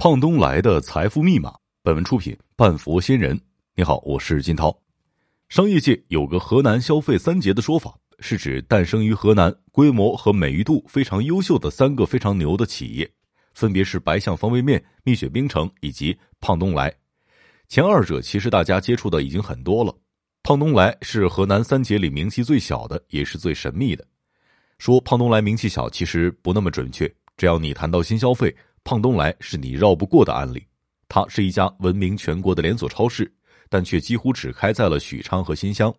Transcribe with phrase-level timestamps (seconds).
[0.00, 1.52] 胖东来的财富密码。
[1.82, 3.36] 本文出品半佛仙人。
[3.74, 4.72] 你好，我是金涛。
[5.48, 13.10] 商业界有个河南消费三杰的说法，是指诞生于河南、规模和美誉度非常优秀的三个非常牛的企业，
[13.54, 16.94] 分别是白象方便面、蜜雪冰城以及胖东来。
[17.66, 19.92] 前二者其实大家接触的已经很多了，
[20.44, 24.06] 胖东来是河南三杰里名气最小的，也是最神秘的。
[24.78, 27.12] 说胖东来名气小，其实不那么准确。
[27.36, 28.54] 只要你谈到新消费，
[28.88, 30.66] 胖东来是你绕不过的案例。
[31.10, 33.30] 它是一家闻名全国的连锁超市，
[33.68, 35.94] 但却几乎只开在了许昌和新乡。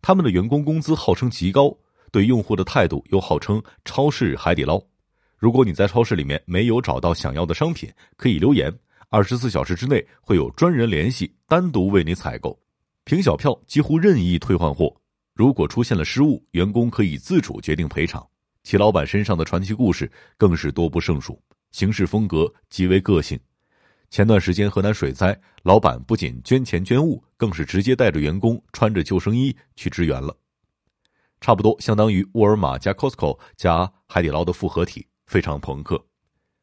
[0.00, 1.76] 他们的员工工资号称极高，
[2.10, 4.82] 对用户的态度又号称超市海底捞。
[5.36, 8.72] 如果你在超市里面没有找到想要的商品，可以留言，
[9.10, 12.58] 二十四小时之内会有专人联系，单独为你采购。
[13.04, 14.90] 凭小票几乎任意退换货，
[15.34, 18.26] 如果出现了失误，员工可以自主决定赔偿。
[18.62, 21.38] 其老板身上的传奇故事更是多不胜数，
[21.76, 23.38] 行事风格极为个性。
[24.08, 30.34] 前段时间河南水灾，老板不仅捐钱捐物，更是直接带着员工穿着救生衣去支援了，
[31.38, 36.02] 差不多相当于沃尔玛加 Costco 加海底捞的复合体，非常朋克。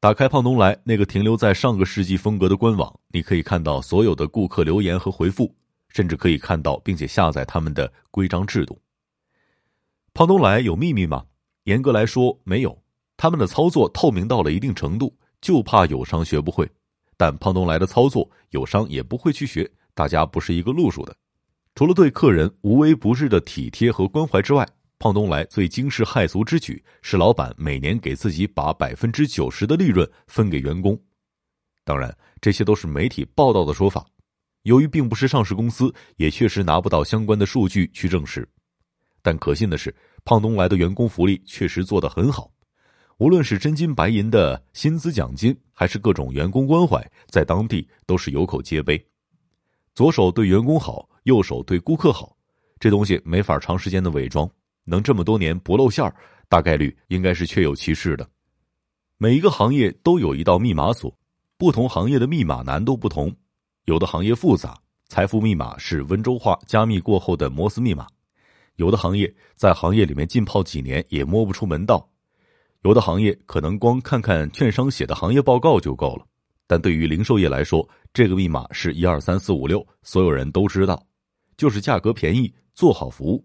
[0.00, 5.54] 打开胖东来那个停留在上个世纪风格的官网，你可以看到所有的顾客留言和回复，
[5.88, 8.76] 甚至可以看到并且下载他们的规章制度。
[10.12, 11.26] 胖东来有秘密吗？
[11.62, 12.82] 严格来说，没有，
[13.16, 16.68] 他们的操作透明到了一定程度，就怕友商学不会。
[17.16, 21.16] 但胖东来的操作，友商也不会去学，大家不是一个路数的。
[21.74, 30.98] 除了对客人无微不至的体贴和关怀之外，胖东来最惊世骇俗之举是，老板每年给自己把百分之九十的利润分给员工。
[31.84, 34.04] 当然，这些都是媒体报道的说法，
[34.62, 38.46] 由于并不是上市公司，也确实拿不到相关的数据去证实。
[39.22, 39.94] 但可信的是。
[40.24, 42.50] 胖东来的员工福利确实做得很好，
[43.18, 49.02] 无论是真金白银的薪资奖金，还是各种员工关怀，在当地都是有口皆碑。
[49.94, 52.36] 左手对员工好，右手对顾客好，
[52.78, 54.46] 这东西没法长时间的伪装，
[54.84, 56.14] 能这么多年不露馅儿，
[56.46, 58.28] 大概率应该是确有其事的。
[59.16, 61.10] 每一个行业都有一道密码锁，
[61.56, 63.34] 不同行业的密码难度不同，
[63.86, 68.06] 有的行业复杂，财富密码是温州话加密过后的摩斯密码。
[68.74, 72.06] 有的行业在行业里面浸泡几年也摸不出门道，
[72.86, 76.24] 有的行业可能光看看券商写的行业报告就够了，
[76.68, 81.04] 但对于零售业来说，这个密码是一二三四五六，所有人都知道，
[81.56, 83.44] 就是价格便宜，做好服务。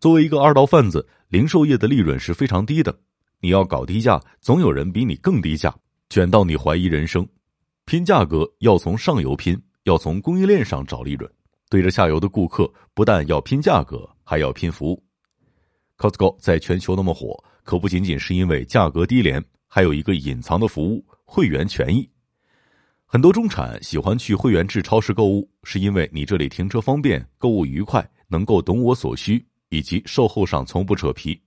[0.00, 2.98] 作为一个二道贩子，零售业的利润是非常低的，
[3.42, 5.76] 你要搞低价，总有人比你更低价，
[6.08, 7.28] 卷到你怀疑人生。
[7.84, 11.30] 拼价格要从上游拼，要从供应链上找利润。
[11.68, 15.04] 对着下游的顾客，不但要拼价格，还要拼服务。
[16.00, 22.08] Costco 在全球那么火，可不仅仅是因为价格低廉，还有一个隐藏的服务——会员权益。
[23.04, 31.38] 很多中产喜欢去会员制超市购物，是因为你这里停车方便、购物愉快，能够懂我所需，以及售后上从不扯皮。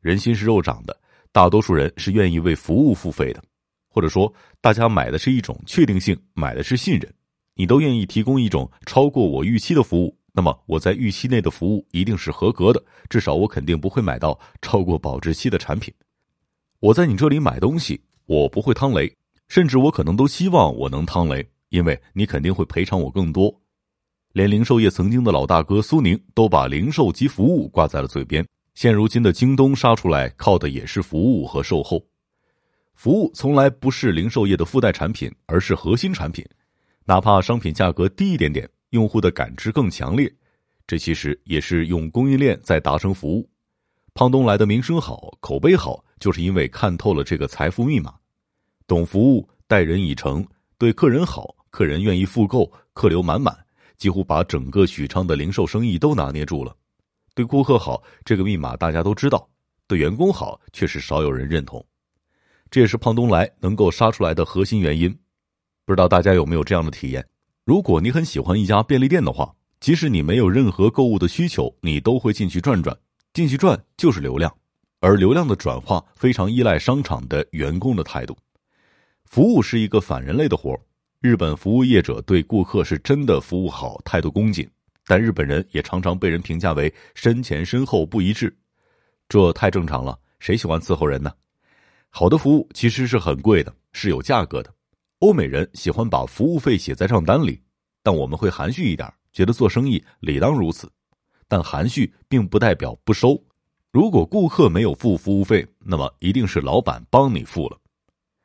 [0.00, 1.00] 人心是肉长的，
[1.30, 3.40] 大多数人是愿意为服务付费的，
[3.86, 7.14] 或者说，大家买的是一种确定性，买的是信任。
[7.54, 15.94] 你都愿意提供一种超过我预期的服务，那么我在预期内的服务一定是合格的，至少我肯定不会买到超过保质期的产品。
[16.80, 23.54] 我在你这里买东西，我不会趟雷，甚至我可能都希望我能趟雷，因为你肯定会赔偿我更多。
[24.32, 32.04] 连零售业曾经的老大哥苏宁都把零售及服务挂在了嘴边，现如今的京东杀出来靠的也是服务和售后。
[32.96, 36.44] 服务从来不是零售业的附带产品，而是核心产品。
[37.04, 40.32] 哪怕商品价格低一点点，用户的感知更强烈，
[40.86, 43.50] 这其实也是用供应链在达成服务。
[44.14, 48.14] 胖东来的名声好、口碑好，就是因为看透了这个财富密码，
[48.86, 50.46] 懂服务、待人以诚，
[50.78, 53.52] 对客人好，客人愿意复购，客流满满，
[53.98, 56.72] 几乎把整个许昌的零售生意都拿捏住了。
[57.34, 59.38] 对顾客好，这个密码大家都知道；
[59.88, 61.84] 对员工好，却是少有人认同。
[62.70, 65.10] 这也是胖东来能够杀出来的核心原因。
[65.84, 67.26] 不知道大家有没有这样的体验？
[67.64, 69.50] 如果你很喜欢一家便利店的话，
[69.80, 72.94] 即使你没有任何购物的需求，你都会进去转转。
[73.32, 74.54] 进去转就是流量，
[75.00, 78.36] 而流量的转化非常依赖商场的员工的态度。
[79.24, 80.78] 服务是一个反人类的活
[81.20, 84.68] 日本服务业者对顾客是真的服务好，态度恭谨，
[85.06, 88.54] 但日本人也常常被人评价为身前身后不一致，
[89.26, 90.18] 这太正常了。
[90.38, 91.32] 谁喜欢伺候人呢？
[92.10, 94.70] 好的服务其实是很贵的，是有价格的。
[95.24, 97.58] 欧美人喜欢把服务费写在账单里，
[98.02, 100.86] 但我们会含蓄一点，觉得做生意理当如此。
[101.48, 103.42] 但含蓄并不代表不收。
[103.90, 107.78] 如果顾客没有付服务费，那么一定是老板帮你付了。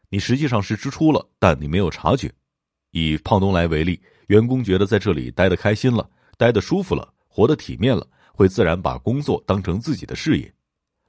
[0.10, 2.32] 你实际上是支出了，但你没有察觉。
[2.92, 10.50] 以胖东来为例，员工觉得在这里待得开心了，待得舒服了，活得体面了，会自然把工作当成自己的事业。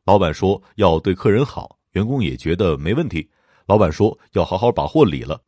[0.04, 3.30] 老板说要对客人好，员工也觉得没问题。
[3.66, 5.40] 老板说要好好把货理了，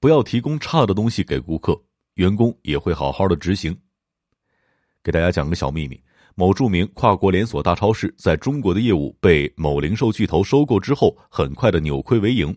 [0.00, 1.78] 不要提供差的东西给顾客，
[2.14, 3.78] 员工也会好好的执行。
[5.04, 6.02] 给大家讲个小秘密：
[6.34, 12.56] 某著名跨国连锁大超市在中国的业务被某零售巨头收购之后，很快的扭亏为盈。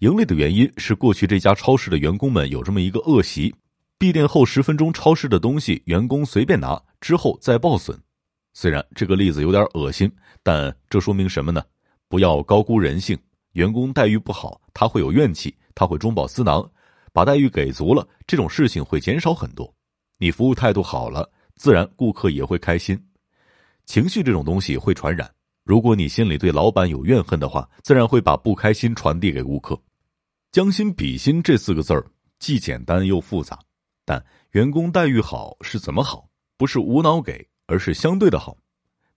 [0.00, 3.54] 盈利的原因是过去这家超市的员工们有这么一个恶习：
[3.96, 7.96] 闭店后十分钟，超市的东西员工随便拿，之后再报损。
[8.54, 10.10] 虽然这个例子有点恶心，
[10.42, 11.62] 但这说明什么呢？
[12.08, 13.16] 不要高估人性。
[13.52, 16.68] 员工待遇不好，他会有怨气，他会中饱私囊。
[17.14, 19.70] 把待遇给足了，这种事情会减少很多。
[20.16, 22.98] 你服务态度好了，自然顾客也会开心。
[23.84, 25.30] 情绪这种东西会传染，
[25.62, 29.78] 如果你心里对老板有怨恨的话，自然会把不开心传递给顾客。
[30.52, 32.02] 将心比心这四个字儿
[32.38, 33.58] 既简单又复杂，
[34.06, 36.26] 但员工待遇好是怎么好？
[36.56, 38.56] 不是无脑给，而是相对的好。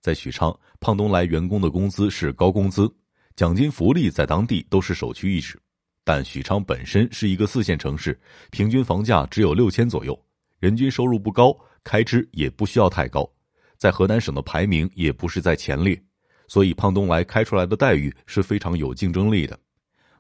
[0.02, 2.94] 在许昌，胖东来员工的工资是高工资，
[3.38, 5.58] 奖金福利在当地都是首屈一指。
[6.06, 8.18] 但许昌本身是一个四线城市，
[8.52, 10.18] 平均房价只有六千左右，
[10.60, 13.28] 人均收入不高，开支也不需要太高，
[13.76, 16.00] 在河南省的排名也不是在前列，
[16.48, 19.60] 所以胖东来开出来的待遇是非常有竞争力的。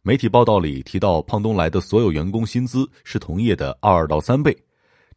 [0.01, 4.57] 媒体报道里提到，胖东来的所有员工薪资是同业的二到三倍，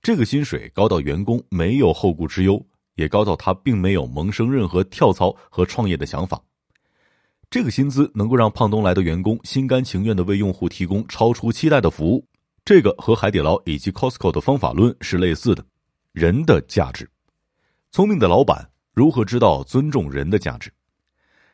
[0.02, 2.62] 这个薪水高到员工没有后顾之忧，
[2.96, 6.38] 也高到他并没有萌生任何跳槽和创业的想法。
[7.50, 12.22] 这个薪资能够让胖东来的员工心甘情愿的为用户提供超出期待的服务，
[12.62, 15.64] 这个和海底捞以及 Costco 的方法论是类似的。
[16.12, 17.08] 人的价值，
[17.90, 20.70] 聪明的老板如何知道尊重人的价值？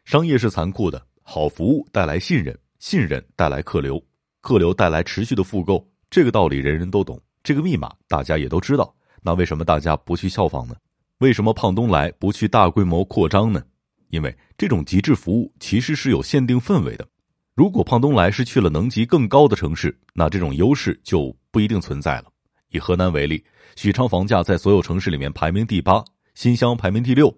[0.04, 2.58] 商业是残酷的，好服务带来信任。
[2.80, 4.02] 信任带来客流，
[4.40, 8.94] 客流带来持续的复购，这个道理人人都懂，这个密码大家也都知道。
[9.22, 10.74] 那为什么大家不去效仿呢？
[11.18, 13.62] 为什么胖东来不去大规模扩张呢？
[14.10, 17.06] 因为这种极致服务其实是有限定氛围的。
[17.54, 22.24] 如果胖东来是去了能级更高的城市，那这种优势就不一定存在了。
[22.70, 23.44] 以河南为例，
[23.76, 26.04] 许昌房价在所有城市里面排名第八，
[26.34, 27.32] 新乡排名第六。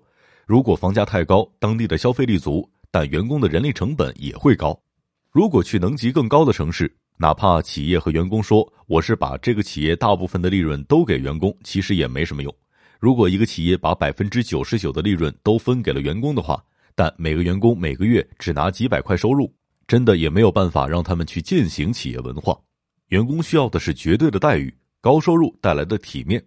[0.46, 4.80] 如果房价太高，当地的消费力足，但员工的人力成本也会高。
[5.30, 12.54] 如果去能级更高的城市，哪怕企业和员工说我是把这个企业大部分的利润都给员工，其实也没什么用。
[13.06, 16.60] 如果一个企业把百分之九十九的利润都分给了员工的话，
[16.92, 19.48] 但每个员工每个月只拿几百块收入，
[19.86, 22.58] 真的也没有办法让他们去践行企业文化。
[23.10, 26.44] 员工需要的是绝对的待遇，高收入带来的体面。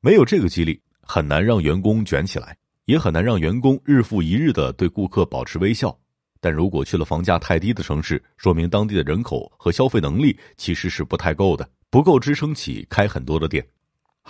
[0.00, 5.92] 没有这个激励，很难让员工卷起来，也很难让员工日复一日的对顾客保持微笑。
[6.40, 13.66] 但如果去了房价太低的城市，说明当地的人口和消费能力其实是不太够的，不够支撑起开很多的店。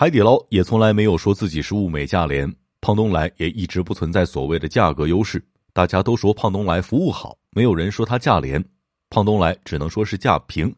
[0.01, 5.45] 海底捞也从来没有说自己是物美价廉，胖东来也一直不存在所谓的价格优势。
[5.73, 8.65] 大家都说胖东来服务好，没有人说它价廉，
[9.11, 10.73] 胖东来只能说是价平。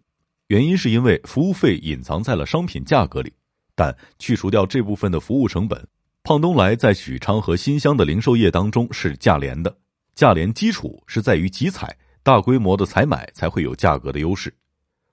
[0.47, 3.31] 原因是因为服务费隐藏在了商品价格里，
[3.75, 5.87] 但去除掉这部分的服务成本，
[6.23, 9.77] 胖东来在许昌和新乡的零售业当中是价廉的。
[10.15, 14.51] 价廉基础是在于集采，大规模的采买才会有价格的优势。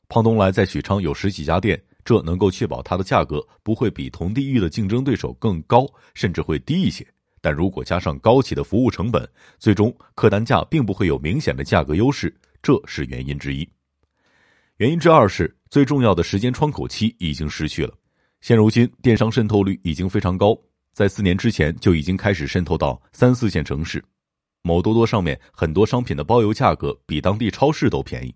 [0.08, 1.78] 胖东来在许昌有十几家店，
[2.08, 7.06] 这能够确保它的价格不会比同地域的竞争对手更高，甚至会低一些。
[7.42, 13.68] 但如果加上高企的服务成本，最终客单价并不会有明显的价格优势，这是原因之一。
[14.78, 17.94] 原因之二是最重要的时间窗口期已经失去了。
[18.40, 20.58] 现如今电商渗透率已经非常高，
[20.94, 24.02] 在四年之前就已经开始渗透到三四线城市。
[24.62, 28.34] 某多多上面很多商品的包邮价格比当地超市都便宜，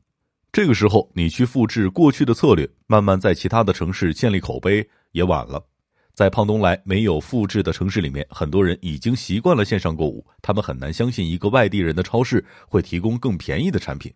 [0.52, 5.66] 这个时候你去复制过去的策略，慢慢在其他的城市建立口碑也晚了。
[6.14, 14.14] 在胖东来没有复制的城市里面，很多人已经习惯了线上购物，他们很难相信一个外地人的超市会提供更便宜的产品。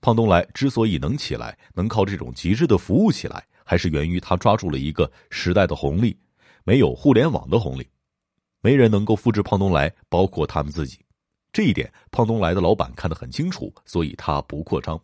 [0.00, 6.16] 胖东来之所以能起来，能靠这种极致的服务起来，还是源于他抓住了一个时代的红利，
[6.62, 7.84] 没有互联网的红利，
[8.60, 11.00] 没人能够复制胖东来，包括他们自己。
[11.52, 15.00] 这一点，胖东来的老板看得很清楚，所以他不扩张。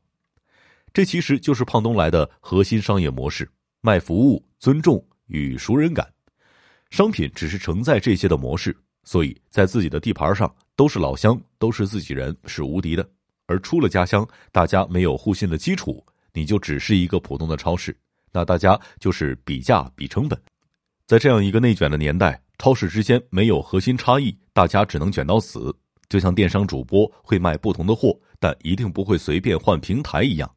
[0.92, 3.48] 这其实就是胖东来的核心商业模式：
[3.80, 6.06] 卖服务、尊重与熟人感。
[6.90, 13.08] 商品只是承载这些的模式，所以在自己的地盘上都是老乡，都是自己人，是无敌的。
[13.46, 17.96] 而出了家乡，大家没有互信的基础，你就只是一个普通的超市，
[18.30, 20.38] 那大家就是比价比成本。
[21.06, 25.74] 在这样一个内卷的年代，超市之间没有核心差异，大家只能卷到死。
[26.08, 30.50] 就像电商主播会卖不同的货，但一定不会随便换平台一样，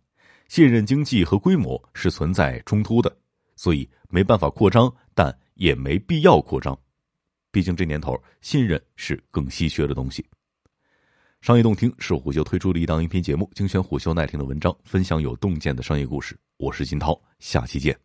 [0.47, 3.15] 信任经济和规模是存在冲突的，
[3.55, 6.77] 所以没办法扩张，但也没必要扩张。
[7.51, 10.25] 毕竟这年头，信任是更稀缺的东西。
[11.41, 16.37] 商业洞听是虎嗅推出的一档音频节目，精选虎嗅耐听的文章，分享有洞见的商业故事。
[16.57, 18.04] 我是金涛，下期见。